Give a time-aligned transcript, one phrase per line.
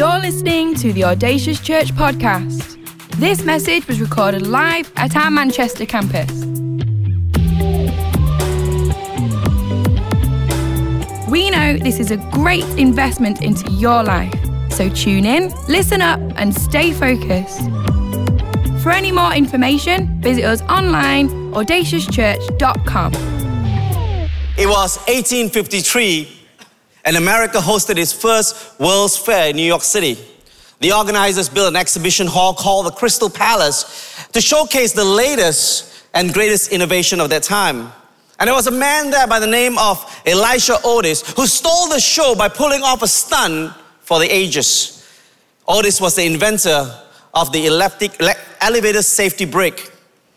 [0.00, 2.78] You're listening to the Audacious Church podcast.
[3.18, 6.30] This message was recorded live at our Manchester campus.
[11.28, 14.32] We know this is a great investment into your life,
[14.70, 17.60] so tune in, listen up, and stay focused.
[18.82, 23.12] For any more information, visit us online audaciouschurch.com.
[24.56, 26.39] It was 1853
[27.04, 30.18] and America hosted its first World's Fair in New York City.
[30.80, 36.32] The organizers built an exhibition hall called the Crystal Palace to showcase the latest and
[36.32, 37.92] greatest innovation of that time.
[38.38, 42.00] And there was a man there by the name of Elisha Otis who stole the
[42.00, 45.06] show by pulling off a stunt for the ages.
[45.68, 46.90] Otis was the inventor
[47.34, 48.12] of the electric
[48.60, 49.89] elevator safety brake.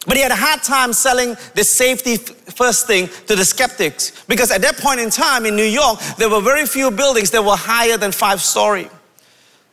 [0.05, 4.51] But he had a hard time selling the safety first thing to the skeptics because
[4.51, 7.55] at that point in time in New York, there were very few buildings that were
[7.55, 8.89] higher than five story.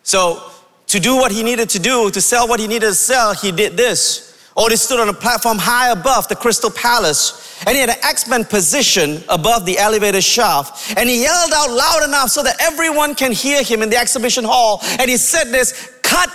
[0.03, 0.51] So,
[0.87, 3.53] to do what he needed to do, to sell what he needed to sell, he
[3.53, 4.27] did this.
[4.57, 7.97] Or he stood on a platform high above the Crystal Palace, and he had an
[8.03, 10.99] X-Men position above the elevator shaft.
[10.99, 14.45] And he yelled out loud enough so that everyone can hear him in the exhibition
[14.45, 14.81] hall.
[14.99, 16.29] And he said this, cut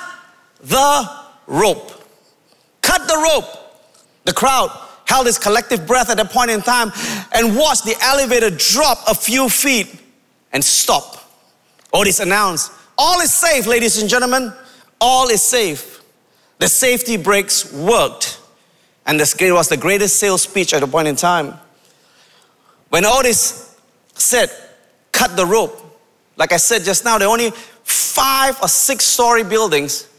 [0.61, 1.09] the
[1.47, 1.91] rope.
[2.81, 3.64] Cut the rope.
[4.25, 4.69] The crowd
[5.05, 6.91] held its collective breath at that point in time
[7.33, 10.01] and watched the elevator drop a few feet
[10.51, 11.31] and stop.
[11.93, 14.51] Otis announced, All is safe, ladies and gentlemen.
[14.99, 16.03] All is safe.
[16.57, 18.39] The safety brakes worked.
[19.05, 21.53] And this was the greatest sales speech at the point in time.
[22.89, 23.77] When Otis
[24.15, 24.49] said,
[25.11, 25.81] Cut the rope,
[26.35, 27.51] like I said just now, there are only
[27.83, 30.09] five or six story buildings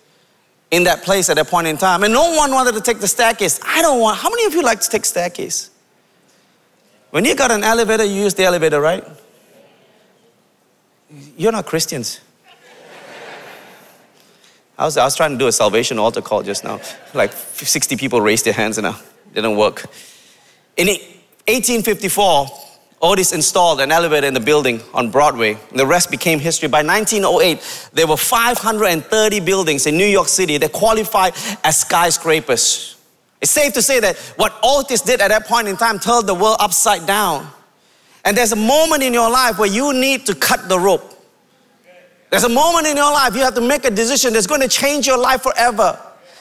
[0.76, 2.04] in that place at that point in time.
[2.04, 3.58] And no one wanted to take the staircase.
[3.64, 5.70] I don't want, how many of you like to take staircase?
[7.10, 9.02] When you got an elevator, you use the elevator, right?
[11.36, 12.20] You're not Christians.
[14.78, 16.78] I was, I was trying to do a salvation altar call just now.
[17.14, 18.94] Like 60 people raised their hands and it
[19.32, 19.86] didn't work.
[20.76, 22.48] In 1854,
[23.06, 25.56] Otis installed an elevator in the building on Broadway.
[25.72, 26.68] The rest became history.
[26.68, 32.96] By 1908, there were 530 buildings in New York City that qualified as skyscrapers.
[33.40, 36.34] It's safe to say that what Otis did at that point in time turned the
[36.34, 37.48] world upside down.
[38.24, 41.14] And there's a moment in your life where you need to cut the rope.
[42.30, 44.68] There's a moment in your life you have to make a decision that's going to
[44.68, 45.96] change your life forever.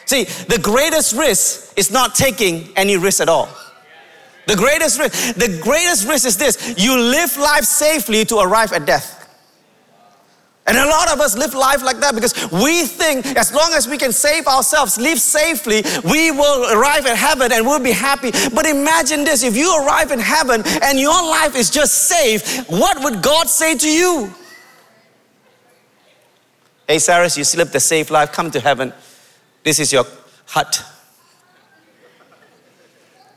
[0.05, 3.49] See, the greatest risk is not taking any risk at all.
[4.47, 8.85] The greatest risk, the greatest risk is this you live life safely to arrive at
[8.85, 9.15] death.
[10.67, 13.87] And a lot of us live life like that because we think as long as
[13.87, 18.31] we can save ourselves, live safely, we will arrive at heaven and we'll be happy.
[18.31, 23.03] But imagine this if you arrive in heaven and your life is just safe, what
[23.03, 24.33] would God say to you?
[26.87, 28.91] Hey, Saras, you lived a safe life, come to heaven.
[29.63, 30.05] This is your
[30.47, 30.83] hut.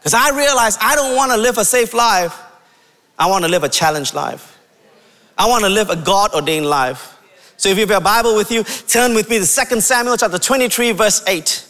[0.08, 2.34] Because I realize I don't want to live a safe life.
[3.18, 4.58] I want to live a challenged life.
[5.36, 7.18] I want to live a God ordained life.
[7.58, 10.38] So if you have your Bible with you, turn with me to 2 Samuel chapter
[10.38, 11.62] 23, verse 8.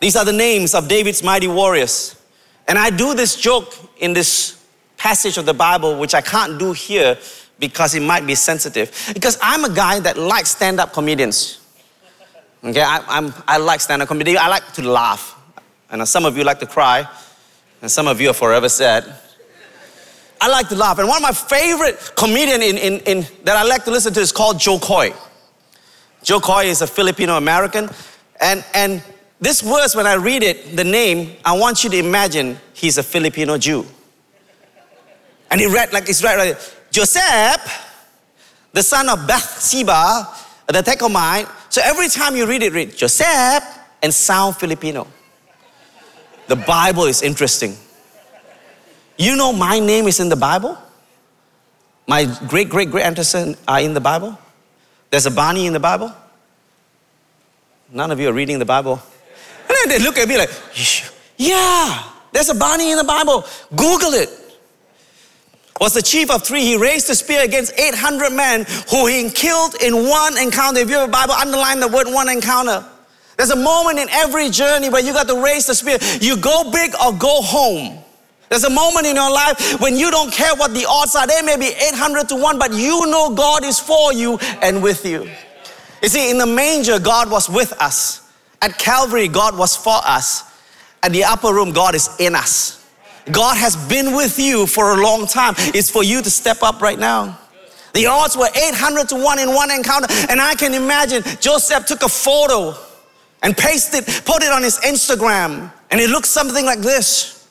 [0.00, 2.20] These are the names of David's mighty warriors.
[2.66, 4.62] And I do this joke in this
[4.98, 7.16] passage of the Bible, which I can't do here
[7.58, 9.10] because it might be sensitive.
[9.14, 11.66] Because I'm a guy that likes stand up comedians.
[12.62, 14.36] Okay, I, I'm, I like stand up comedy.
[14.36, 15.36] I like to laugh.
[15.90, 17.08] And some of you like to cry,
[17.80, 19.04] and some of you are forever sad.
[20.40, 20.98] I like to laugh.
[20.98, 24.20] And one of my favorite comedian in, in, in, that I like to listen to
[24.20, 25.12] is called Jo Koy.
[26.22, 27.88] Jo Koy is a Filipino American.
[28.40, 29.02] And, and
[29.40, 33.02] this verse, when I read it, the name, I want you to imagine he's a
[33.02, 33.86] Filipino Jew.
[35.50, 36.74] And he read like it's right, right.
[36.90, 37.86] Joseph,
[38.72, 40.28] the son of Bathsheba,
[40.66, 41.50] the Tahkemonite.
[41.68, 43.64] So every time you read it, read Joseph
[44.02, 45.06] and sound Filipino.
[46.48, 47.76] The Bible is interesting.
[49.18, 50.78] You know, my name is in the Bible.
[52.06, 54.38] My great great great ancestors are in the Bible.
[55.10, 56.12] There's a Barney in the Bible.
[57.90, 59.00] None of you are reading the Bible.
[59.68, 60.50] And then they look at me like,
[61.36, 62.02] yeah,
[62.32, 63.44] there's a Barney in the Bible.
[63.76, 64.30] Google it.
[65.80, 66.62] Was the chief of three.
[66.62, 70.80] He raised the spear against 800 men who he killed in one encounter.
[70.80, 72.84] If you have a Bible, underline the word one encounter.
[73.38, 76.20] There's a moment in every journey where you got to raise the spirit.
[76.20, 78.02] You go big or go home.
[78.48, 81.24] There's a moment in your life when you don't care what the odds are.
[81.24, 85.06] They may be 800 to 1, but you know God is for you and with
[85.06, 85.30] you.
[86.02, 88.28] You see, in the manger, God was with us.
[88.60, 90.42] At Calvary, God was for us.
[91.04, 92.84] At the upper room, God is in us.
[93.30, 95.54] God has been with you for a long time.
[95.58, 97.38] It's for you to step up right now.
[97.94, 100.08] The odds were 800 to 1 in one encounter.
[100.28, 102.74] And I can imagine Joseph took a photo
[103.42, 107.48] and paste it, put it on his Instagram, and it looks something like this.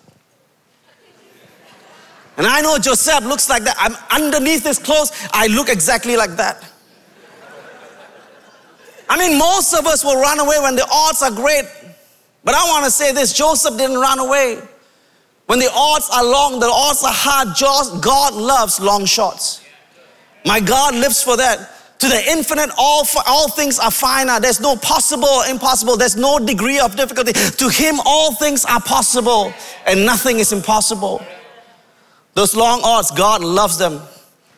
[2.38, 3.75] And I know Joseph looks like that.
[3.80, 6.63] I'm underneath his clothes, I look exactly like that.
[9.10, 11.66] I mean, most of us will run away when the odds are great.
[12.44, 14.62] But I want to say this Joseph didn't run away.
[15.48, 19.62] When the odds are long, the odds are hard, God loves long shots.
[20.45, 21.74] My God lives for that.
[21.99, 24.41] To the infinite, all, all things are finite.
[24.41, 25.97] There's no possible or impossible.
[25.97, 27.33] There's no degree of difficulty.
[27.33, 29.51] To Him, all things are possible
[29.85, 31.25] and nothing is impossible.
[32.35, 33.99] Those long odds, God loves them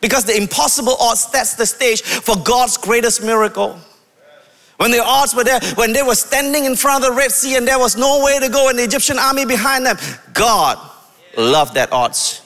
[0.02, 3.80] because the impossible odds sets the stage for God's greatest miracle.
[4.76, 7.56] When the odds were there, when they were standing in front of the Red Sea
[7.56, 9.98] and there was no way to go and the Egyptian army behind them,
[10.34, 10.78] God
[11.38, 12.42] loved that odds.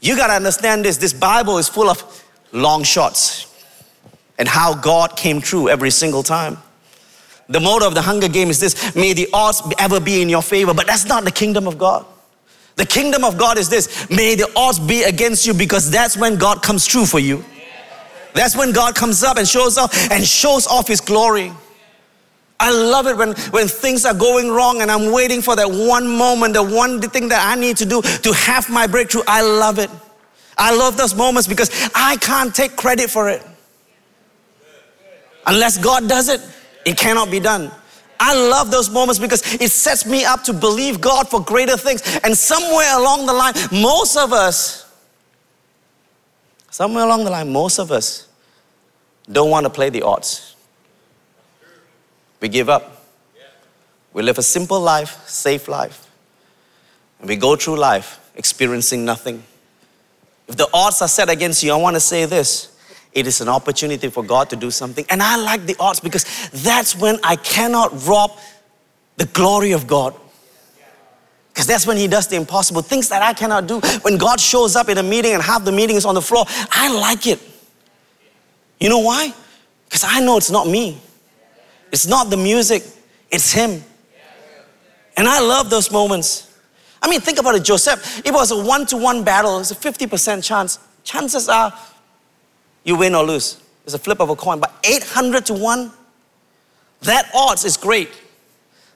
[0.00, 0.96] You got to understand this.
[0.96, 3.53] This Bible is full of long shots
[4.38, 6.58] and how God came true every single time.
[7.48, 10.42] The motto of the Hunger Game is this may the odds ever be in your
[10.42, 12.06] favor, but that's not the kingdom of God.
[12.76, 16.36] The kingdom of God is this may the odds be against you because that's when
[16.36, 17.44] God comes true for you.
[18.34, 21.52] That's when God comes up and shows up and shows off his glory.
[22.58, 26.08] I love it when, when things are going wrong and I'm waiting for that one
[26.08, 29.22] moment, the one thing that I need to do to have my breakthrough.
[29.26, 29.90] I love it.
[30.56, 33.44] I love those moments because I can't take credit for it.
[35.46, 36.40] Unless God does it,
[36.84, 37.70] it cannot be done.
[38.20, 42.02] I love those moments because it sets me up to believe God for greater things.
[42.22, 44.84] And somewhere along the line, most of us,
[46.74, 48.26] Somewhere along the line, most of us
[49.30, 50.56] don't want to play the odds.
[52.40, 53.06] We give up.
[54.12, 56.10] We live a simple life, safe life.
[57.20, 59.44] And we go through life experiencing nothing.
[60.48, 62.73] If the odds are set against you, I want to say this
[63.14, 65.06] it is an opportunity for God to do something.
[65.08, 68.36] And I like the odds because that's when I cannot rob
[69.16, 70.14] the glory of God.
[71.52, 73.78] Because that's when he does the impossible things that I cannot do.
[74.02, 76.44] When God shows up in a meeting and half the meeting is on the floor,
[76.72, 77.40] I like it.
[78.80, 79.32] You know why?
[79.84, 81.00] Because I know it's not me,
[81.92, 82.82] it's not the music,
[83.30, 83.84] it's him.
[85.16, 86.58] And I love those moments.
[87.00, 88.26] I mean, think about it, Joseph.
[88.26, 90.80] It was a one to one battle, it's a 50% chance.
[91.04, 91.72] Chances are
[92.84, 93.60] you win or lose.
[93.84, 94.60] It's a flip of a coin.
[94.60, 95.90] But 800 to 1,
[97.02, 98.10] that odds is great.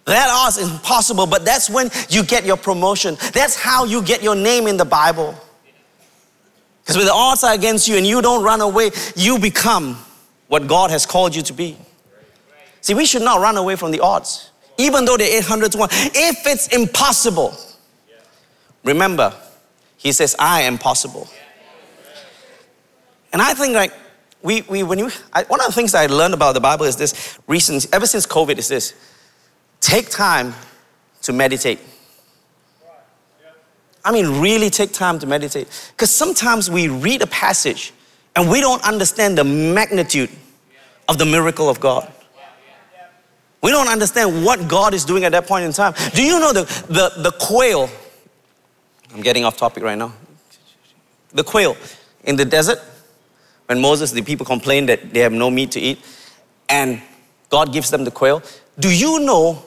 [0.04, 3.16] That odds is impossible, but that's when you get your promotion.
[3.34, 5.34] That's how you get your name in the Bible.
[6.80, 9.98] Because when the odds are against you and you don't run away, you become
[10.46, 11.76] what God has called you to be.
[12.80, 15.88] See, we should not run away from the odds, even though they're 800 to 1.
[15.92, 17.54] If it's impossible,
[18.84, 19.34] remember,
[19.98, 21.28] He says, I am possible.
[23.32, 23.92] And I think, like,
[24.42, 26.96] we, we when you, I, one of the things I learned about the Bible is
[26.96, 28.94] this recent, ever since COVID, is this
[29.80, 30.54] Take time
[31.22, 31.78] to meditate.
[34.04, 35.68] I mean, really take time to meditate.
[35.92, 37.92] Because sometimes we read a passage
[38.34, 40.30] and we don't understand the magnitude
[41.08, 42.10] of the miracle of God.
[43.60, 45.92] We don't understand what God is doing at that point in time.
[46.14, 47.90] Do you know the, the, the quail?
[49.12, 50.12] I'm getting off topic right now.
[51.32, 51.76] The quail
[52.24, 52.78] in the desert,
[53.68, 55.98] when Moses, the people complain that they have no meat to eat,
[56.68, 57.00] and
[57.48, 58.42] God gives them the quail.
[58.78, 59.62] Do you know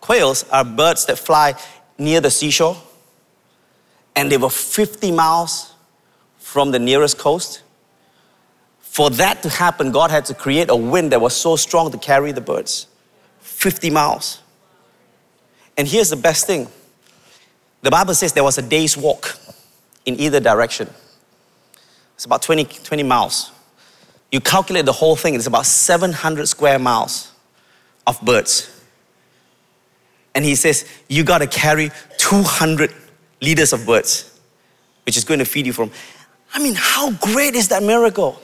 [0.00, 1.54] Quails are birds that fly
[1.98, 2.76] near the seashore,
[4.14, 5.74] and they were 50 miles
[6.38, 7.62] from the nearest coast.
[8.80, 11.98] For that to happen, God had to create a wind that was so strong to
[11.98, 12.86] carry the birds
[13.40, 14.40] 50 miles.
[15.76, 16.68] And here's the best thing
[17.82, 19.38] the Bible says there was a day's walk
[20.04, 20.88] in either direction.
[22.18, 23.52] It's about 20, 20 miles.
[24.32, 27.30] You calculate the whole thing, it's about 700 square miles
[28.08, 28.82] of birds.
[30.34, 32.92] And he says, You got to carry 200
[33.40, 34.36] liters of birds,
[35.06, 35.92] which is going to feed you from.
[36.52, 38.42] I mean, how great is that miracle?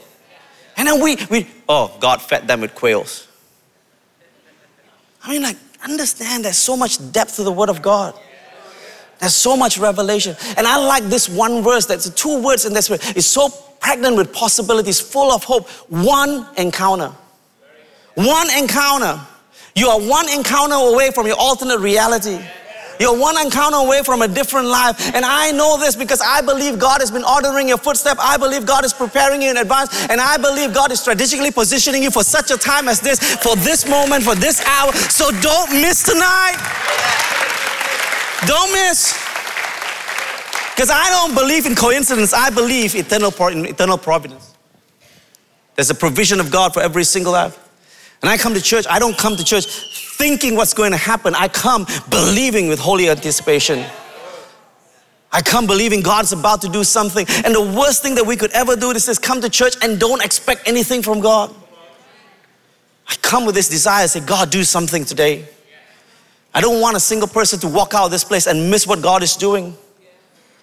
[0.76, 3.26] And then we, we oh, God fed them with quails.
[5.20, 8.14] I mean, like, understand there's so much depth to the Word of God.
[9.24, 10.36] There's so much revelation.
[10.58, 13.00] And I like this one verse that's two words in this verse.
[13.16, 13.48] It's so
[13.80, 15.66] pregnant with possibilities, full of hope.
[15.88, 17.10] One encounter.
[18.16, 19.18] One encounter.
[19.74, 22.38] You are one encounter away from your alternate reality.
[23.00, 25.14] You're one encounter away from a different life.
[25.14, 28.18] And I know this because I believe God has been ordering your footstep.
[28.20, 30.06] I believe God is preparing you in advance.
[30.10, 33.56] And I believe God is strategically positioning you for such a time as this, for
[33.56, 34.92] this moment, for this hour.
[34.92, 37.53] So don't miss tonight.
[38.46, 39.12] Don't miss.
[40.74, 44.54] Because I don't believe in coincidence, I believe eternal, in eternal providence.
[45.76, 47.58] There's a provision of God for every single life.
[48.22, 49.66] And I come to church, I don't come to church
[50.16, 51.34] thinking what's going to happen.
[51.34, 53.84] I come believing with holy anticipation.
[55.30, 57.26] I come believing God's about to do something.
[57.44, 59.98] And the worst thing that we could ever do is just come to church and
[59.98, 61.54] don't expect anything from God.
[63.08, 65.46] I come with this desire, say, God, do something today.
[66.54, 69.02] I don't want a single person to walk out of this place and miss what
[69.02, 69.76] God is doing.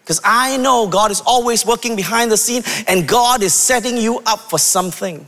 [0.01, 4.19] Because I know God is always working behind the scene and God is setting you
[4.25, 5.27] up for something.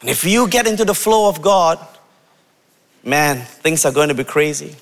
[0.00, 1.78] And if you get into the flow of God,
[3.02, 4.76] man, things are going to be crazy.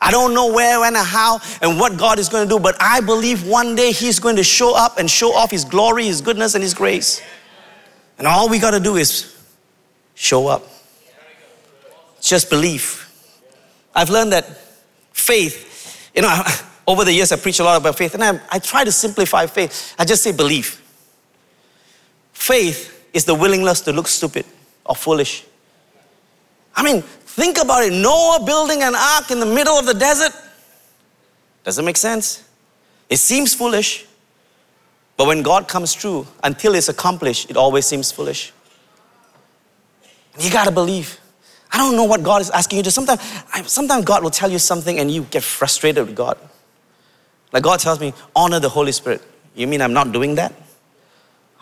[0.00, 2.76] I don't know where, when, and how, and what God is going to do, but
[2.80, 6.20] I believe one day He's going to show up and show off His glory, His
[6.20, 7.22] goodness, and His grace.
[8.18, 9.36] And all we got to do is
[10.14, 10.66] show up.
[12.20, 13.08] Just believe.
[13.94, 14.46] I've learned that
[15.12, 16.42] faith, you know,
[16.86, 19.46] over the years I preach a lot about faith, and I, I try to simplify
[19.46, 19.94] faith.
[19.98, 20.80] I just say believe.
[22.32, 24.44] Faith is the willingness to look stupid
[24.84, 25.44] or foolish.
[26.74, 30.34] I mean, Think about it Noah building an ark in the middle of the desert.
[31.64, 32.46] Doesn't make sense.
[33.08, 34.04] It seems foolish.
[35.16, 38.52] But when God comes true, until it's accomplished, it always seems foolish.
[40.38, 41.18] You gotta believe.
[41.72, 42.90] I don't know what God is asking you to.
[42.90, 43.20] Sometimes,
[43.66, 46.38] sometimes God will tell you something and you get frustrated with God.
[47.52, 49.22] Like God tells me, honor the Holy Spirit.
[49.54, 50.52] You mean I'm not doing that?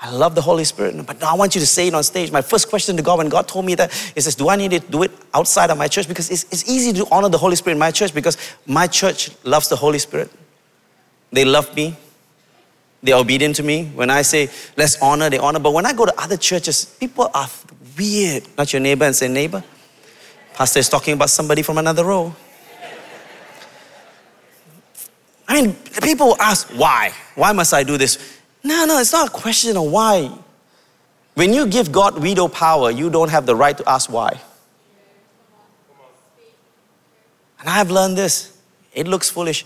[0.03, 2.33] I love the Holy Spirit, but now I want you to say it on stage.
[2.33, 4.71] My first question to God, when God told me that, he says, Do I need
[4.71, 6.09] to do it outside of my church?
[6.09, 9.31] Because it's, it's easy to honor the Holy Spirit in my church because my church
[9.45, 10.31] loves the Holy Spirit.
[11.33, 11.97] They love me.
[13.03, 13.87] They're obedient to me.
[13.95, 15.59] When I say, let's honor, they honor.
[15.59, 17.49] But when I go to other churches, people are
[17.99, 18.45] weird.
[18.57, 19.63] Not your neighbor and say, neighbor.
[20.61, 22.37] Pastor is talking about somebody from another row.
[25.49, 27.13] I mean, people ask, why?
[27.35, 28.39] Why must I do this?
[28.63, 30.31] No, no, it's not a question of why.
[31.33, 34.39] When you give God veto power, you don't have the right to ask why.
[37.59, 38.55] And I've learned this.
[38.93, 39.65] It looks foolish.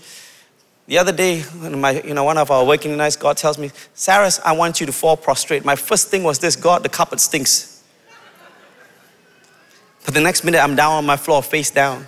[0.87, 4.39] The other day, my, you know, one of our working nights, God tells me, Saras,
[4.45, 5.65] I want you to fall prostrate.
[5.65, 7.74] My first thing was this God, the carpet stinks.
[10.05, 12.07] But the next minute, I'm down on my floor, face down.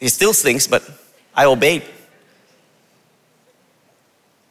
[0.00, 0.82] It still stinks, but
[1.34, 1.84] I obeyed.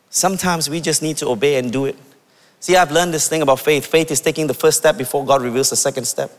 [0.10, 1.96] Sometimes we just need to obey and do it.
[2.60, 3.86] See, I've learned this thing about faith.
[3.86, 6.31] Faith is taking the first step before God reveals the second step.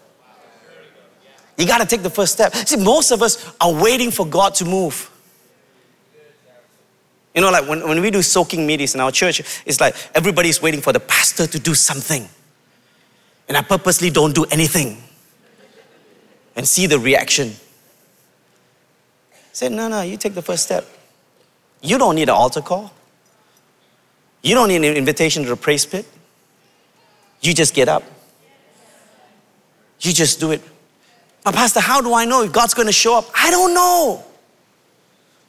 [1.56, 2.54] You got to take the first step.
[2.54, 5.10] See, most of us are waiting for God to move.
[7.34, 10.62] You know, like when, when we do soaking meetings in our church, it's like everybody's
[10.62, 12.28] waiting for the pastor to do something.
[13.48, 15.02] And I purposely don't do anything
[16.58, 17.54] and see the reaction.
[19.52, 20.84] Said, no, no, you take the first step.
[21.80, 22.92] You don't need an altar call.
[24.42, 26.04] You don't need an invitation to the praise pit.
[27.40, 28.02] You just get up.
[30.00, 30.60] You just do it.
[31.44, 33.26] But, Pastor, how do I know if God's going to show up?
[33.36, 34.24] I don't know.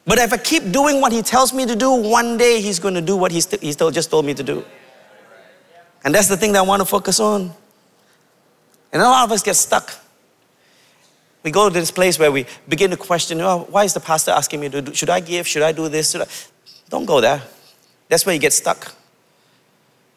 [0.05, 2.93] But if I keep doing what He tells me to do, one day He's going
[2.93, 4.63] to do what He, st- he still just told me to do.
[6.03, 7.51] And that's the thing that I want to focus on.
[8.93, 9.91] And a lot of us get stuck.
[11.43, 14.31] We go to this place where we begin to question, oh, why is the pastor
[14.31, 14.93] asking me to do?
[14.93, 15.47] Should I give?
[15.47, 16.15] Should I do this?
[16.15, 16.25] I?
[16.89, 17.41] Don't go there.
[18.09, 18.93] That's where you get stuck.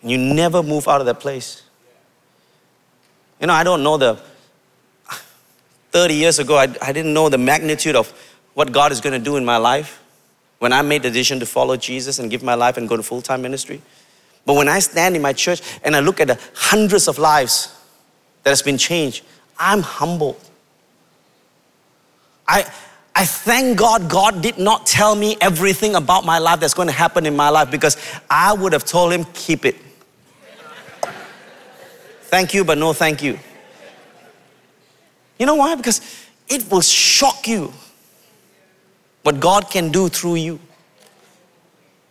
[0.02, 1.62] You never move out of that place.
[3.40, 4.20] You know, I don't know the
[5.92, 8.10] 30 years ago, I, I didn't know the magnitude of
[8.54, 10.02] what God is going to do in my life
[10.58, 13.02] when I made the decision to follow Jesus and give my life and go to
[13.02, 13.82] full time ministry.
[14.46, 17.76] But when I stand in my church and I look at the hundreds of lives
[18.42, 19.24] that has been changed,
[19.58, 20.40] I'm humbled.
[22.52, 22.70] I,
[23.16, 26.94] I thank God, God did not tell me everything about my life that's going to
[26.94, 27.96] happen in my life because
[28.28, 29.74] I would have told him, keep it.
[32.24, 33.38] thank you, but no thank you.
[35.38, 35.74] You know why?
[35.76, 36.02] Because
[36.46, 37.72] it will shock you
[39.22, 40.60] what God can do through you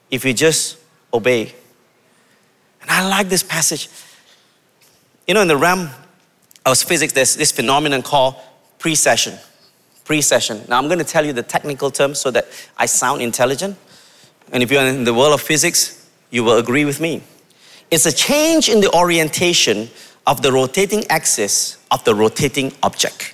[0.10, 0.80] if you just
[1.14, 1.54] obey.
[2.82, 3.90] And I like this passage.
[5.28, 5.92] You know, in the realm
[6.66, 8.38] of physics, there's this phenomenon called
[8.80, 9.38] precession
[10.12, 10.62] precession.
[10.68, 13.78] Now, I'm going to tell you the technical terms so that I sound intelligent.
[14.52, 17.24] And if you're in the world of physics, you will agree with me.
[17.90, 19.90] It's a change in the orientation
[20.28, 23.34] of the rotating axis of the rotating object.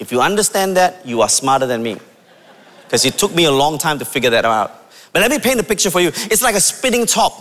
[0.00, 1.98] If you understand that, you are smarter than me.
[2.82, 4.90] Because it took me a long time to figure that out.
[5.12, 6.08] But let me paint a picture for you.
[6.08, 7.32] It's like a spinning top.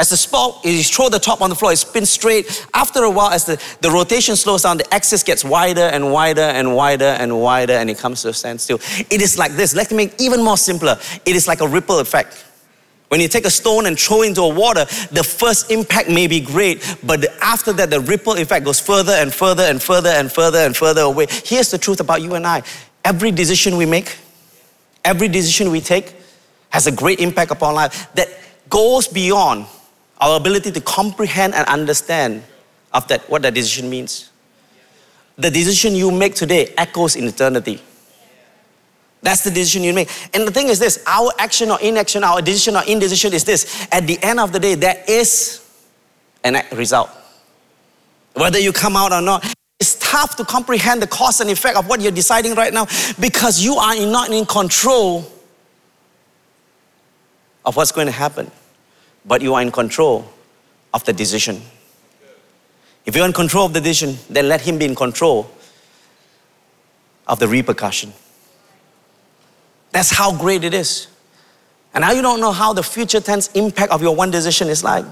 [0.00, 2.66] As the spot, you throw the top on the floor, it spins straight.
[2.72, 6.40] After a while, as the, the rotation slows down, the axis gets wider and wider
[6.40, 8.80] and wider and wider, and it comes to a standstill.
[9.10, 9.74] It is like this.
[9.74, 10.98] Let me make even more simpler.
[11.26, 12.46] It is like a ripple effect.
[13.08, 16.26] When you take a stone and throw it into a water, the first impact may
[16.26, 20.32] be great, but after that, the ripple effect goes further and further and further and
[20.32, 21.26] further and further away.
[21.44, 22.62] Here's the truth about you and I
[23.04, 24.16] every decision we make,
[25.04, 26.14] every decision we take
[26.70, 28.28] has a great impact upon life that
[28.70, 29.66] goes beyond
[30.20, 32.42] our ability to comprehend and understand
[32.92, 34.30] of that, what that decision means.
[35.36, 37.80] The decision you make today echoes in eternity.
[39.22, 40.08] That's the decision you make.
[40.34, 43.86] And the thing is this our action or inaction, our decision or indecision is this.
[43.92, 45.66] At the end of the day, there is
[46.44, 47.10] an result.
[48.34, 49.44] Whether you come out or not,
[49.78, 52.86] it's tough to comprehend the cause and effect of what you're deciding right now
[53.18, 55.30] because you are not in control
[57.64, 58.50] of what's going to happen,
[59.24, 60.30] but you are in control
[60.92, 61.60] of the decision.
[63.06, 65.50] If you're in control of the decision, then let Him be in control
[67.26, 68.12] of the repercussion.
[69.92, 71.08] That's how great it is.
[71.94, 74.84] And now you don't know how the future tense impact of your one decision is
[74.84, 75.04] like.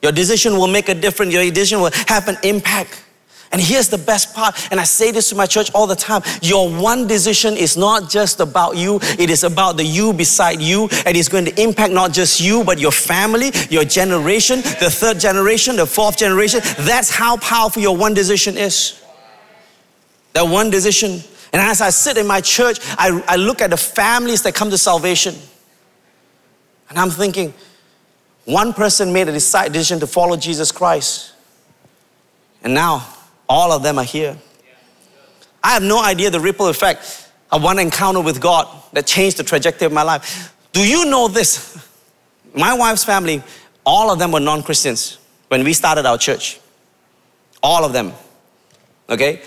[0.00, 3.04] Your decision will make a difference, your decision will have an impact.
[3.52, 6.22] And here's the best part, and I say this to my church all the time
[6.40, 10.88] your one decision is not just about you, it is about the you beside you,
[11.04, 15.20] and it's going to impact not just you, but your family, your generation, the third
[15.20, 16.60] generation, the fourth generation.
[16.78, 19.02] That's how powerful your one decision is.
[20.32, 21.20] That one decision
[21.52, 24.70] and as I sit in my church, I, I look at the families that come
[24.70, 25.34] to salvation.
[26.88, 27.52] And I'm thinking,
[28.46, 31.34] one person made a decision to follow Jesus Christ.
[32.64, 33.06] And now
[33.52, 34.34] all of them are here.
[35.62, 39.44] I have no idea the ripple effect of one encounter with God that changed the
[39.44, 40.54] trajectory of my life.
[40.72, 41.76] Do you know this?
[42.54, 43.42] My wife's family,
[43.84, 45.18] all of them were non Christians
[45.48, 46.60] when we started our church.
[47.62, 48.14] All of them.
[49.10, 49.42] Okay?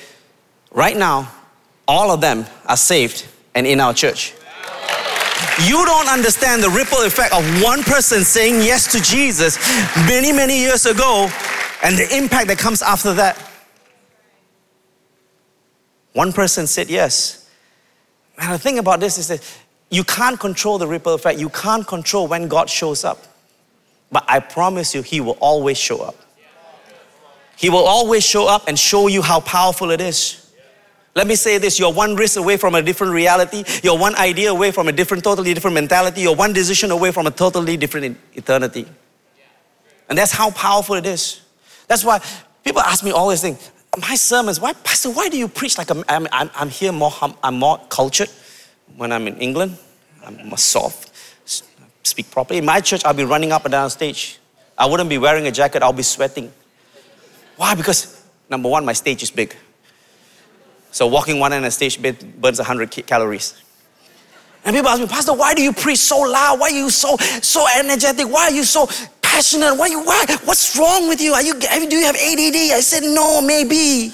[0.69, 1.31] Right now,
[1.87, 4.35] all of them are saved and in our church.
[5.63, 9.57] You don't understand the ripple effect of one person saying yes to Jesus
[10.07, 11.27] many, many years ago
[11.83, 13.41] and the impact that comes after that.
[16.15, 17.49] One person said yes.
[18.37, 19.41] And the thing about this is that
[19.89, 21.37] you can't control the ripple effect.
[21.39, 23.21] You can't control when God shows up.
[24.13, 26.15] But I promise you, He will always show up.
[27.57, 30.53] He will always show up and show you how powerful it is.
[31.15, 34.51] Let me say this you're one risk away from a different reality, you're one idea
[34.51, 38.17] away from a different, totally different mentality, you're one decision away from a totally different
[38.33, 38.85] eternity.
[40.07, 41.41] And that's how powerful it is.
[41.87, 42.21] That's why
[42.63, 43.71] people ask me all these things.
[43.97, 47.55] My sermons, why, Pastor, why do you preach like I'm, I'm, I'm here more, I'm
[47.55, 48.29] more cultured
[48.97, 49.77] when I'm in England?
[50.23, 51.11] I'm soft,
[52.03, 52.59] speak properly.
[52.59, 54.39] In my church, I'll be running up and down stage.
[54.77, 56.51] I wouldn't be wearing a jacket, I'll be sweating.
[57.55, 57.75] Why?
[57.75, 59.55] Because number one, my stage is big.
[60.91, 63.61] So walking one end of stage burns 100 calories.
[64.65, 66.59] And people ask me, Pastor, why do you preach so loud?
[66.59, 68.27] Why are you so so energetic?
[68.27, 68.87] Why are you so
[69.35, 69.75] passionate?
[69.75, 70.25] Why you why?
[70.45, 71.33] What's wrong with you?
[71.33, 72.55] Are you do you have ADD?
[72.71, 74.13] I said, no, maybe.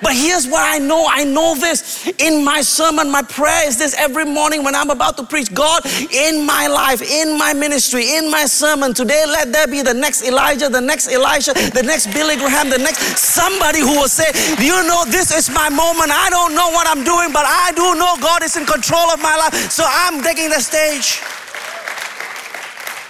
[0.00, 2.08] But here's what I know I know this.
[2.18, 5.86] In my sermon, my prayer is this every morning when I'm about to preach God,
[6.10, 10.24] in my life, in my ministry, in my sermon today, let there be the next
[10.24, 14.26] Elijah, the next Elisha, the next Billy Graham, the next somebody who will say,
[14.58, 16.10] You know, this is my moment.
[16.10, 19.20] I don't know what I'm doing, but I do know God is in control of
[19.20, 19.54] my life.
[19.70, 21.22] So I'm taking the stage.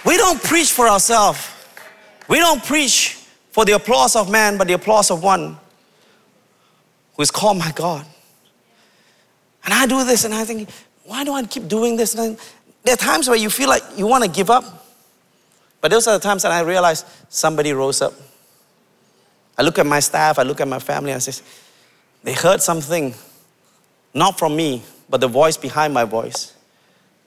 [0.05, 1.49] We don't preach for ourselves.
[2.27, 3.19] We don't preach
[3.51, 5.57] for the applause of man, but the applause of one
[7.15, 8.05] who is called my God.
[9.63, 10.69] And I do this and I think,
[11.05, 12.15] why do I keep doing this?
[12.15, 12.37] And
[12.83, 14.85] there are times where you feel like you want to give up.
[15.79, 18.13] But those are the times that I realize somebody rose up.
[19.57, 21.43] I look at my staff, I look at my family, and I say,
[22.23, 23.13] they heard something,
[24.13, 26.55] not from me, but the voice behind my voice.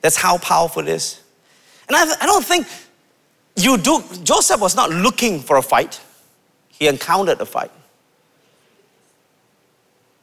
[0.01, 1.21] That's how powerful it is.
[1.87, 2.67] And I, I don't think
[3.55, 5.99] you do, Joseph was not looking for a fight,
[6.69, 7.71] he encountered a fight.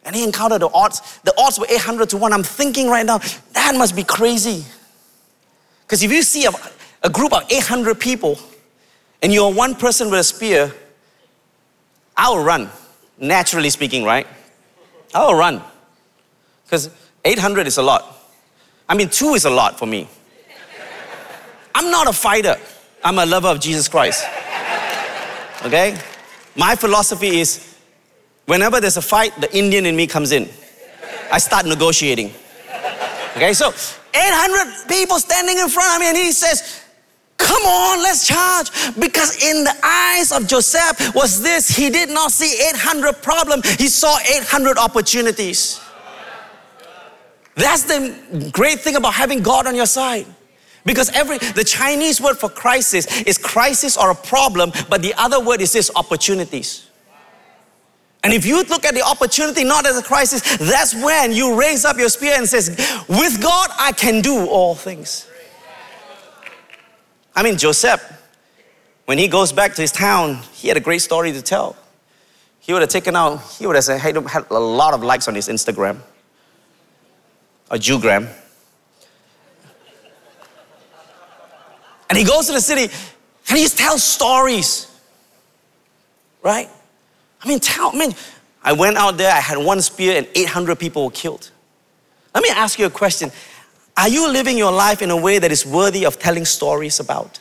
[0.05, 1.18] And he encountered the odds.
[1.24, 2.33] The odds were 800 to 1.
[2.33, 3.18] I'm thinking right now,
[3.55, 4.64] that must be crazy.
[5.87, 6.50] Because if you see a,
[7.03, 8.38] a group of 800 people
[9.22, 10.74] and you're one person with a spear,
[12.16, 12.68] I'll run,
[13.18, 14.27] naturally speaking, right?
[15.14, 15.62] I'll run.
[16.64, 16.90] Because
[17.24, 18.05] 800 is a lot.
[18.88, 20.07] I mean, two is a lot for me.
[21.74, 22.56] I'm not a fighter,
[23.02, 24.24] I'm a lover of Jesus Christ.
[25.64, 25.98] Okay?
[26.56, 27.74] My philosophy is
[28.46, 30.48] Whenever there's a fight, the Indian in me comes in.
[31.32, 32.32] I start negotiating.
[33.37, 33.70] Okay, so
[34.14, 36.82] 800 people standing in front of me, and he says,
[37.37, 38.70] Come on, let's charge.
[38.98, 43.88] Because in the eyes of Joseph was this he did not see 800 problem, he
[43.88, 45.80] saw 800 opportunities.
[47.56, 50.26] That's the great thing about having God on your side.
[50.84, 55.40] Because every the Chinese word for crisis is crisis or a problem, but the other
[55.40, 56.88] word is this opportunities.
[58.22, 61.84] And if you look at the opportunity not as a crisis, that's when you raise
[61.84, 62.70] up your spear and says,
[63.08, 65.28] with God I can do all things.
[67.34, 68.02] I mean Joseph,
[69.06, 71.76] when he goes back to his town, he had a great story to tell.
[72.60, 75.28] He would have taken out, he would have said, hey, had a lot of likes
[75.28, 76.00] on his Instagram
[77.70, 78.28] a Jewgram.
[82.08, 82.92] And he goes to the city
[83.48, 84.90] and he tells stories.
[86.42, 86.68] Right?
[87.42, 88.14] I mean, tell, man,
[88.62, 91.50] I went out there, I had one spear, and 800 people were killed.
[92.34, 93.30] Let me ask you a question.
[93.96, 97.40] Are you living your life in a way that is worthy of telling stories about?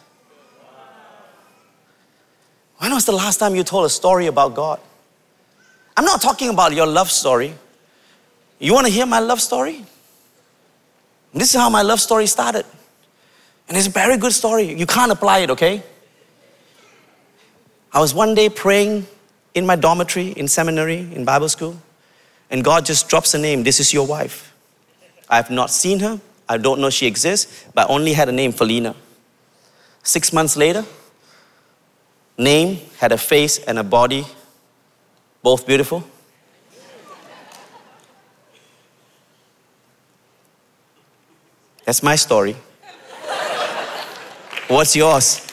[2.77, 4.79] When was the last time you told a story about God?
[5.95, 7.53] I'm not talking about your love story.
[8.59, 9.85] You want to hear my love story?
[11.33, 12.65] This is how my love story started.
[13.67, 14.73] And it's a very good story.
[14.73, 15.83] You can't apply it, okay?
[17.91, 19.07] I was one day praying
[19.53, 21.79] in my dormitory in seminary, in Bible school,
[22.49, 24.53] and God just drops a name This is your wife.
[25.29, 28.31] I have not seen her, I don't know she exists, but I only had a
[28.31, 28.95] name, Felina.
[30.03, 30.85] Six months later,
[32.37, 34.25] name had a face and a body,
[35.41, 36.03] both beautiful.
[41.85, 42.55] That's my story.
[44.67, 45.49] What's yours?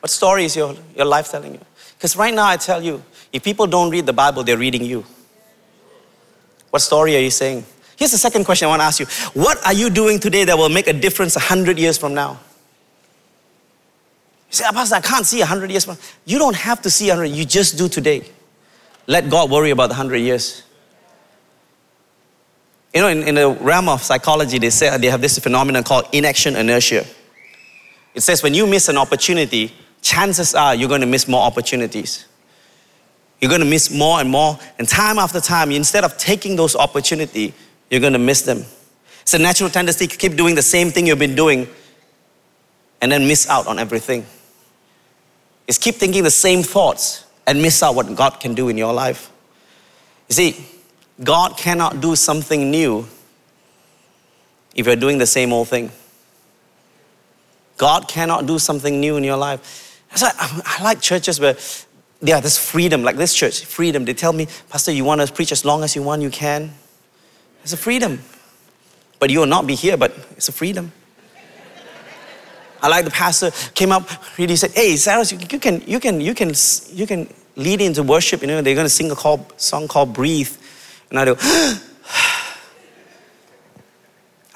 [0.00, 1.60] What story is your, your life telling you?
[1.96, 5.04] Because right now I tell you, if people don't read the Bible, they're reading you.
[6.70, 7.64] What story are you saying?
[7.96, 9.06] Here's the second question I want to ask you.
[9.34, 12.38] What are you doing today that will make a difference 100 years from now?
[14.48, 17.08] You say, ah, Pastor, I can't see 100 years from You don't have to see
[17.08, 18.22] 100, you just do today.
[19.06, 20.62] Let God worry about the 100 years.
[22.94, 26.06] You know, in, in the realm of psychology, they say they have this phenomenon called
[26.12, 27.04] inaction inertia.
[28.14, 32.26] It says when you miss an opportunity, chances are you're going to miss more opportunities.
[33.40, 34.58] You're going to miss more and more.
[34.78, 37.52] And time after time, instead of taking those opportunities,
[37.90, 38.64] you're going to miss them.
[39.22, 41.68] It's a natural tendency to keep doing the same thing you've been doing
[43.00, 44.26] and then miss out on everything.
[45.66, 48.92] It's keep thinking the same thoughts and miss out what God can do in your
[48.92, 49.30] life.
[50.28, 50.66] You see,
[51.22, 53.06] God cannot do something new
[54.74, 55.90] if you're doing the same old thing.
[57.76, 60.02] God cannot do something new in your life.
[60.12, 61.56] I, I like churches where
[62.20, 64.04] yeah, there's freedom, like this church, freedom.
[64.04, 66.72] They tell me, Pastor, you want to preach as long as you want, you can.
[67.62, 68.20] It's a freedom.
[69.20, 70.92] But you will not be here, but it's a freedom.
[72.80, 76.20] I like the pastor came up, really said, Hey, Sarah, you, you, can, you, can,
[76.20, 76.52] you, can,
[76.92, 78.40] you can lead into worship.
[78.40, 80.56] You know, they're going to sing a call, song called Breathe.
[81.10, 81.36] And I go,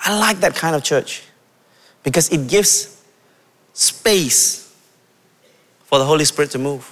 [0.05, 1.23] I like that kind of church
[2.03, 3.03] because it gives
[3.73, 4.75] space
[5.85, 6.91] for the Holy Spirit to move.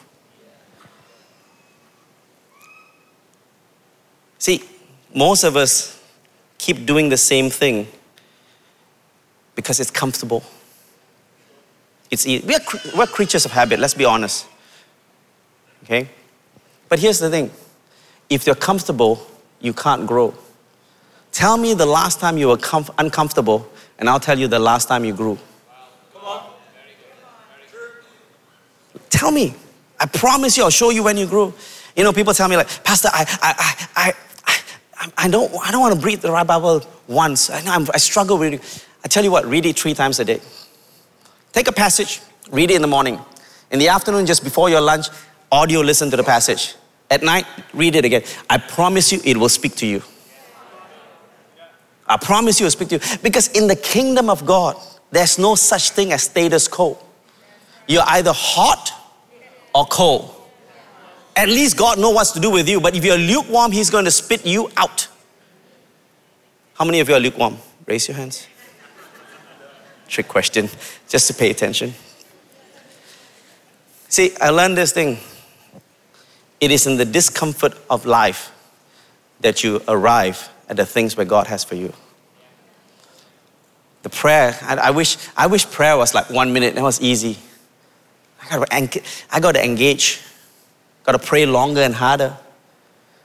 [4.39, 4.63] See,
[5.15, 6.03] most of us
[6.57, 7.89] keep doing the same thing
[9.55, 10.43] because it's comfortable.
[12.11, 12.47] It's easy.
[12.47, 12.61] We're,
[12.97, 14.47] we're creatures of habit, let's be honest.
[15.85, 16.09] Okay?
[16.89, 17.51] But here's the thing
[18.29, 19.27] if you're comfortable,
[19.61, 20.35] you can't grow.
[21.33, 23.69] Tell me the last time you were comf- uncomfortable,
[23.99, 25.39] and I'll tell you the last time you grew.
[29.11, 29.55] Tell me.
[29.99, 31.53] I promise you, I'll show you when you grew.
[31.95, 34.13] You know, people tell me like, Pastor, I, I, I,
[34.97, 37.51] I, I don't, I don't want to read the Bible once.
[37.51, 37.61] I,
[37.93, 38.87] I struggle with it.
[39.05, 40.41] I tell you what, read it three times a day.
[41.53, 42.21] Take a passage,
[42.51, 43.19] read it in the morning.
[43.71, 45.07] In the afternoon, just before your lunch,
[45.53, 46.75] audio listen to the passage.
[47.11, 47.45] At night,
[47.75, 48.23] read it again.
[48.49, 50.03] I promise you, it will speak to you.
[52.07, 53.19] I promise you, it will speak to you.
[53.23, 54.77] Because in the kingdom of God,
[55.11, 56.97] there's no such thing as status quo.
[57.89, 58.93] You're either hot
[59.75, 60.37] or cold.
[61.35, 62.81] At least God knows what to do with you.
[62.81, 65.09] But if you're lukewarm, He's going to spit you out.
[66.75, 67.59] How many of you are lukewarm?
[67.87, 68.47] Raise your hands.
[70.07, 70.69] Trick question,
[71.09, 71.95] just to pay attention.
[74.09, 75.19] See, I learned this thing.
[76.61, 78.53] It is in the discomfort of life
[79.41, 81.93] that you arrive at the things where God has for you.
[84.03, 87.39] The prayer, I, I wish, I wish prayer was like one minute, it was easy.
[88.43, 90.21] I gotta, I gotta engage,
[91.05, 92.37] gotta pray longer and harder.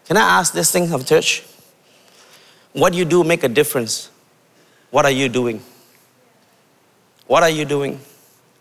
[0.05, 1.43] Can I ask this thing of church?
[2.73, 4.09] What you do make a difference.
[4.91, 5.61] What are you doing?
[7.27, 7.99] What are you doing?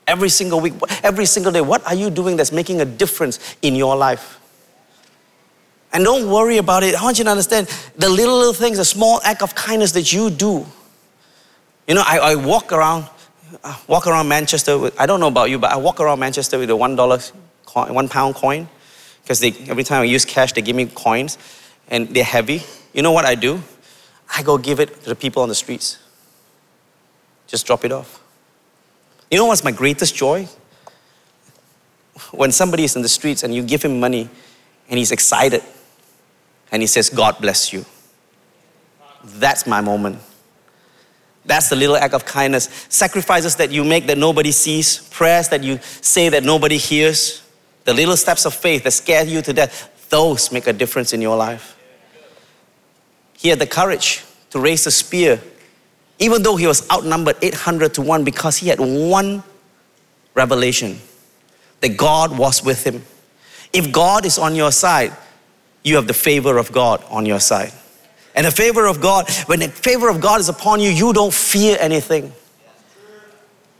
[0.06, 3.74] Every single week, every single day, what are you doing that's making a difference in
[3.74, 4.40] your life?
[5.94, 6.96] And don't worry about it.
[6.96, 10.12] I want you to understand the little, little things, the small act of kindness that
[10.12, 10.66] you do.
[11.86, 13.08] You know, I, I walk around,
[13.62, 16.58] I walk around Manchester with, I don't know about you, but I walk around Manchester
[16.58, 17.20] with a one dollar
[17.64, 18.66] coin, one pound coin.
[19.22, 21.38] Because every time I use cash, they give me coins
[21.86, 22.62] and they're heavy.
[22.92, 23.62] You know what I do?
[24.36, 25.98] I go give it to the people on the streets.
[27.46, 28.20] Just drop it off.
[29.30, 30.48] You know what's my greatest joy?
[32.32, 34.28] When somebody is in the streets and you give him money
[34.88, 35.62] and he's excited
[36.72, 37.84] and he says, God bless you.
[39.24, 40.18] That's my moment.
[41.46, 42.86] That's the little act of kindness.
[42.88, 47.42] Sacrifices that you make that nobody sees, prayers that you say that nobody hears,
[47.84, 51.20] the little steps of faith that scare you to death, those make a difference in
[51.20, 51.78] your life.
[53.36, 55.40] He had the courage to raise the spear,
[56.18, 59.42] even though he was outnumbered 800 to 1, because he had one
[60.34, 60.98] revelation
[61.80, 63.02] that God was with him.
[63.72, 65.12] If God is on your side,
[65.84, 67.72] you have the favor of God on your side.
[68.34, 71.32] And the favor of God, when the favor of God is upon you, you don't
[71.32, 72.32] fear anything.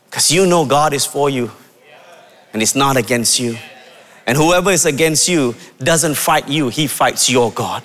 [0.07, 1.51] Because you know God is for you
[2.53, 3.57] and it's not against you.
[4.27, 7.83] And whoever is against you doesn't fight you, he fights your God.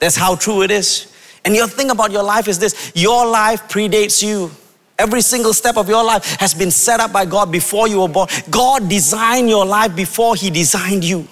[0.00, 1.14] That's how true it is.
[1.44, 4.50] And your thing about your life is this your life predates you.
[4.98, 8.08] Every single step of your life has been set up by God before you were
[8.08, 8.28] born.
[8.50, 11.26] God designed your life before He designed you.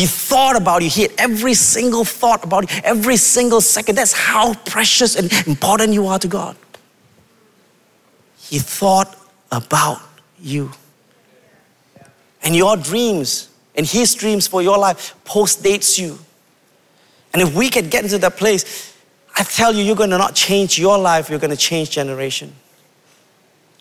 [0.00, 0.88] He thought about you.
[0.88, 3.98] He had every single thought about you, every single second.
[3.98, 6.56] That's how precious and important you are to God.
[8.38, 9.14] He thought
[9.52, 10.00] about
[10.40, 10.70] you.
[12.42, 16.18] And your dreams and His dreams for your life post dates you.
[17.34, 18.96] And if we can get into that place,
[19.36, 22.54] I tell you, you're going to not change your life, you're going to change generation.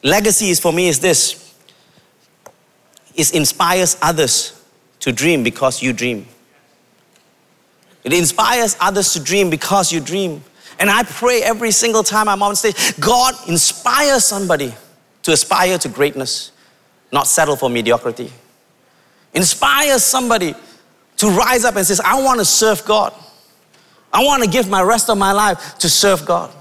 [0.03, 1.55] Legacy is for me is this.
[3.15, 4.58] It inspires others
[4.99, 6.25] to dream because you dream.
[8.03, 10.43] It inspires others to dream because you dream.
[10.79, 14.73] And I pray every single time I'm on stage, God inspire somebody
[15.23, 16.51] to aspire to greatness,
[17.11, 18.31] not settle for mediocrity.
[19.33, 20.55] Inspire somebody
[21.17, 23.13] to rise up and says, I want to serve God.
[24.11, 26.51] I want to give my rest of my life to serve God.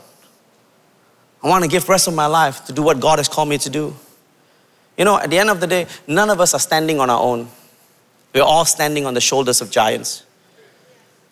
[1.43, 3.59] I want to give rest of my life to do what God has called me
[3.59, 3.95] to do.
[4.97, 7.21] You know, at the end of the day, none of us are standing on our
[7.21, 7.49] own.
[8.35, 10.25] We're all standing on the shoulders of giants.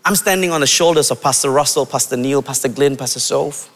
[0.05, 3.71] I'm standing on the shoulders of Pastor Russell, Pastor Neil, Pastor Glenn, Pastor Soph.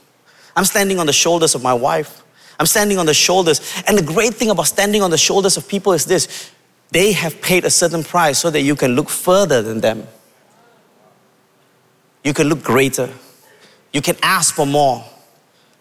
[0.55, 2.23] I'm standing on the shoulders of my wife.
[2.59, 3.61] I'm standing on the shoulders.
[3.87, 6.51] And the great thing about standing on the shoulders of people is this
[6.91, 10.07] they have paid a certain price so that you can look further than them.
[12.23, 13.09] You can look greater.
[13.93, 15.05] You can ask for more.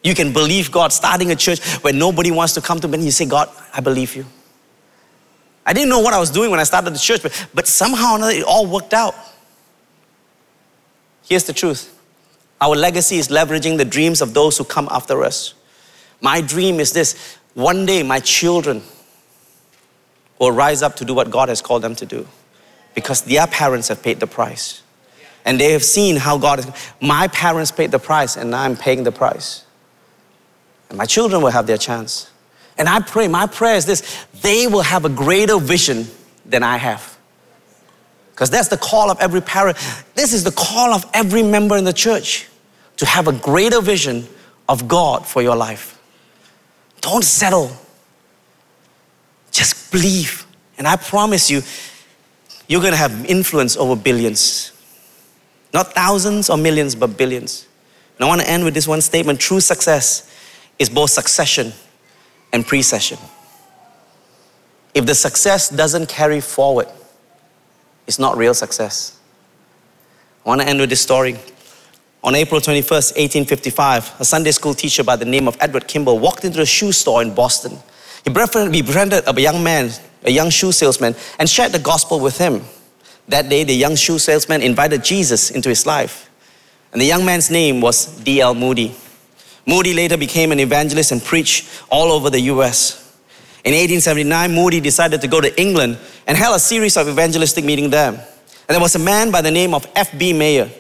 [0.04, 0.94] You can believe God.
[0.94, 4.16] Starting a church where nobody wants to come to and you say, God, I believe
[4.16, 4.26] you.
[5.70, 8.14] I didn't know what I was doing when I started the church, but, but somehow
[8.14, 9.14] or another it all worked out.
[11.28, 11.96] Here's the truth
[12.60, 15.54] our legacy is leveraging the dreams of those who come after us.
[16.22, 18.82] My dream is this one day, my children
[20.40, 22.28] will rise up to do what God has called them to do
[22.96, 24.82] because their parents have paid the price.
[25.46, 26.68] And they have seen how God is.
[27.00, 29.66] My parents paid the price, and I'm paying the price.
[30.90, 32.29] And my children will have their chance.
[32.80, 36.08] And I pray, my prayer is this they will have a greater vision
[36.46, 37.18] than I have.
[38.32, 39.78] Because that's the call of every parent.
[40.16, 42.48] This is the call of every member in the church
[42.96, 44.26] to have a greater vision
[44.70, 46.02] of God for your life.
[47.02, 47.70] Don't settle.
[49.52, 50.46] Just believe.
[50.78, 51.62] And I promise you,
[52.70, 54.72] you're going to have influence over billions.
[55.74, 57.68] Not thousands or millions, but billions.
[58.18, 60.34] And I want to end with this one statement true success
[60.78, 61.74] is both succession
[62.52, 63.18] and precession.
[64.94, 66.88] If the success doesn't carry forward,
[68.08, 69.20] it's not real success.
[70.46, 71.38] I want to end with this story.
[72.24, 76.44] On April 21st, 1855, a Sunday school teacher by the name of Edward Kimball walked
[76.44, 77.78] into a shoe store in Boston.
[78.26, 79.92] He befriended a young man,
[80.24, 82.62] a young shoe salesman, and shared the gospel with him.
[83.30, 86.30] That day, the young shoe salesman invited Jesus into his life.
[86.92, 88.56] And the young man's name was D.L.
[88.56, 88.96] Moody.
[89.70, 93.16] Moody later became an evangelist and preached all over the US.
[93.64, 97.92] In 1879, Moody decided to go to England and held a series of evangelistic meetings
[97.92, 98.10] there.
[98.10, 100.34] And there was a man by the name of F.B.
[100.34, 100.72] Meyer,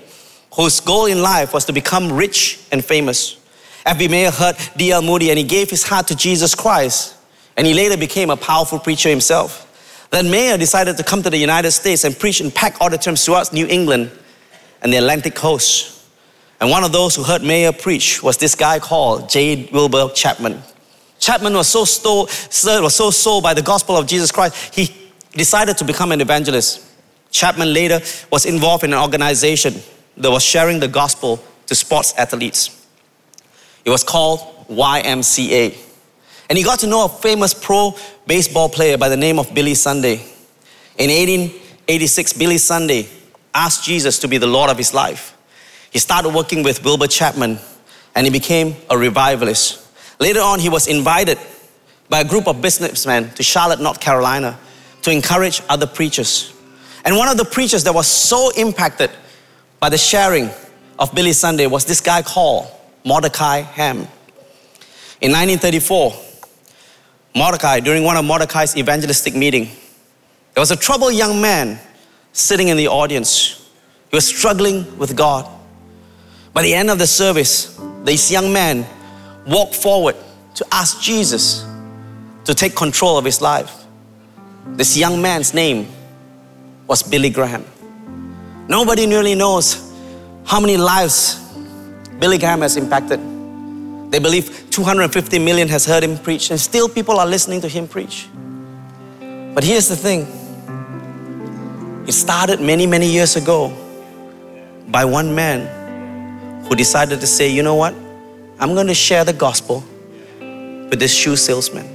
[0.55, 3.37] whose goal in life was to become rich and famous.
[3.85, 4.07] F.B.
[4.07, 5.03] Meyer heard D.L.
[5.03, 7.15] Moody and he gave his heart to Jesus Christ.
[7.57, 9.67] And he later became a powerful preacher himself.
[10.09, 13.53] Then Meyer decided to come to the United States and preach in packed auditoriums throughout
[13.53, 14.09] New England
[14.81, 15.98] and the Atlantic coast.
[16.59, 19.69] And one of those who heard Meyer preach was this guy called J.
[19.71, 20.61] Wilbur Chapman.
[21.19, 24.93] Chapman was so was so sold by the gospel of Jesus Christ, he
[25.31, 26.85] decided to become an evangelist.
[27.31, 27.99] Chapman later
[28.31, 29.75] was involved in an organization
[30.17, 32.87] that was sharing the gospel to sports athletes.
[33.85, 35.77] It was called YMCA.
[36.49, 37.95] And he got to know a famous pro
[38.25, 40.15] baseball player by the name of Billy Sunday.
[40.97, 43.07] In 1886, Billy Sunday
[43.53, 45.37] asked Jesus to be the Lord of his life.
[45.91, 47.59] He started working with Wilbur Chapman
[48.15, 49.87] and he became a revivalist.
[50.19, 51.37] Later on, he was invited
[52.09, 54.59] by a group of businessmen to Charlotte, North Carolina
[55.03, 56.53] to encourage other preachers.
[57.05, 59.11] And one of the preachers that was so impacted
[59.79, 60.49] by the sharing
[60.97, 62.67] of Billy Sunday was this guy called
[63.05, 63.97] Mordecai Ham.
[65.21, 66.13] In 1934,
[67.35, 69.65] Mordecai, during one of Mordecai's evangelistic meeting,
[70.53, 71.79] there was a troubled young man
[72.33, 73.69] sitting in the audience.
[74.09, 75.49] He was struggling with God.
[76.53, 78.85] By the end of the service, this young man
[79.45, 80.15] walked forward
[80.55, 81.65] to ask Jesus
[82.45, 83.85] to take control of his life.
[84.67, 85.87] This young man's name
[86.87, 87.65] was Billy Graham.
[88.67, 89.93] Nobody really knows
[90.45, 91.39] how many lives
[92.19, 93.19] Billy Graham has impacted.
[94.11, 97.87] They believe 250 million has heard him preach, and still people are listening to him
[97.87, 98.27] preach.
[99.53, 100.27] But here's the thing
[102.07, 103.71] it started many, many years ago
[104.87, 105.78] by one man
[106.69, 107.93] who decided to say, you know what?
[108.59, 109.83] I'm going to share the gospel
[110.39, 111.85] with this shoe salesman.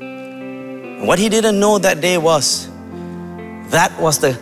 [0.00, 2.68] And what he didn't know that day was
[3.70, 4.38] that was the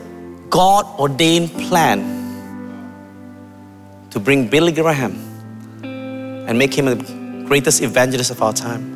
[0.51, 2.21] God ordained plan
[4.11, 5.17] to bring Billy Graham
[5.83, 6.97] and make him the
[7.47, 8.93] greatest evangelist of our time.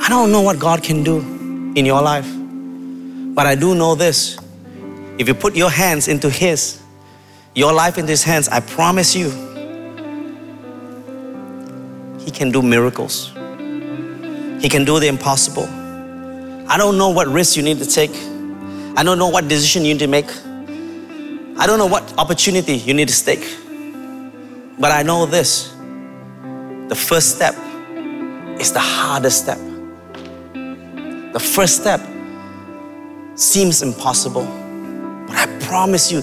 [0.00, 1.18] I don't know what God can do
[1.74, 2.28] in your life,
[3.34, 4.38] but I do know this.
[5.18, 6.80] If you put your hands into His,
[7.56, 9.30] your life in His hands, I promise you,
[12.20, 13.32] He can do miracles.
[14.60, 15.64] He can do the impossible.
[16.68, 18.10] I don't know what risks you need to take.
[18.96, 20.28] I don't know what decision you need to make.
[21.58, 23.46] I don't know what opportunity you need to stake.
[24.78, 25.72] But I know this
[26.88, 27.54] the first step
[28.60, 29.58] is the hardest step.
[31.32, 32.00] The first step
[33.34, 34.44] seems impossible,
[35.26, 36.22] but I promise you,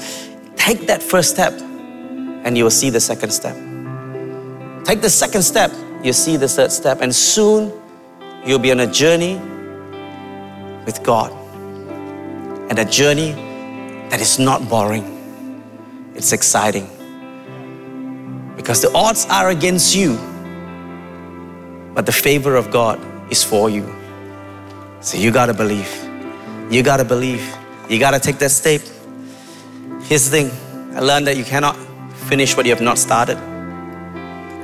[0.63, 1.51] take that first step
[2.45, 3.53] and you will see the second step.
[4.85, 5.71] Take the second step,
[6.01, 7.73] you'll see the third step, and soon
[8.45, 9.35] you'll be on a journey
[10.85, 11.31] with God.
[12.69, 13.33] And a journey
[14.09, 15.05] that is not boring,
[16.15, 16.87] it's exciting.
[18.55, 20.15] Because the odds are against you,
[21.93, 23.85] but the favor of God is for you.
[25.01, 25.91] So you gotta believe.
[26.69, 27.43] You gotta believe.
[27.89, 28.81] You gotta take that step.
[30.13, 31.75] Here's the thing I learned that you cannot
[32.29, 33.35] finish what you have not started.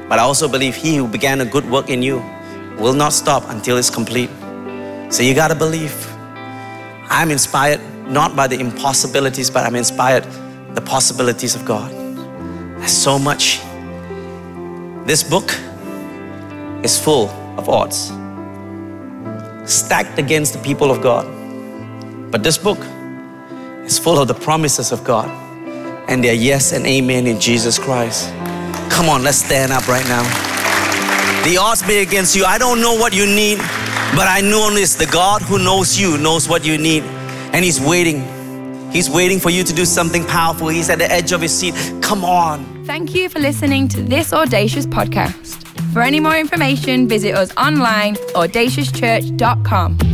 [0.08, 2.18] But I also believe he who began a good work in you
[2.78, 4.30] will not stop until it's complete.
[5.10, 5.96] So you gotta believe.
[7.10, 10.24] I'm inspired not by the impossibilities, but I'm inspired
[10.76, 11.92] the possibilities of God.
[12.78, 13.60] There's so much.
[15.08, 15.50] This book
[16.84, 18.12] is full of odds,
[19.66, 21.26] stacked against the people of God.
[22.30, 22.78] But this book
[23.90, 25.28] is full of the promises of God,
[26.08, 28.30] and they're yes and amen in Jesus Christ.
[28.92, 30.24] Come on, let's stand up right now.
[31.44, 32.46] The odds be against you.
[32.46, 33.58] I don't know what you need,
[34.16, 37.04] but I know this the God who knows you knows what you need,
[37.54, 38.22] and He's waiting.
[38.92, 40.68] He's waiting for you to do something powerful.
[40.68, 41.74] He's at the edge of His seat.
[42.02, 42.86] Come on.
[42.86, 45.66] Thank you for listening to this Audacious podcast.
[45.94, 50.09] For any more information, visit us online, audaciouschurch.com.